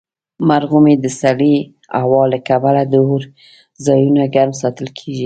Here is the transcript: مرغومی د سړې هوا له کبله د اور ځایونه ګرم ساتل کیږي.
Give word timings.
مرغومی 0.47 0.95
د 0.99 1.05
سړې 1.21 1.55
هوا 2.01 2.23
له 2.33 2.39
کبله 2.49 2.81
د 2.87 2.93
اور 3.05 3.21
ځایونه 3.85 4.23
ګرم 4.35 4.53
ساتل 4.61 4.87
کیږي. 4.97 5.19